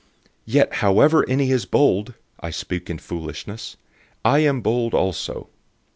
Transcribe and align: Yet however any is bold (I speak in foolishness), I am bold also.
Yet 0.47 0.73
however 0.77 1.23
any 1.29 1.51
is 1.51 1.65
bold 1.65 2.15
(I 2.39 2.49
speak 2.49 2.89
in 2.89 2.97
foolishness), 2.97 3.77
I 4.25 4.39
am 4.39 4.61
bold 4.61 4.95
also. 4.95 5.49